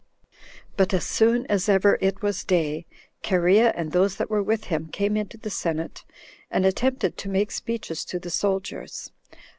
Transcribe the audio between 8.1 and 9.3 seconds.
the soldiers.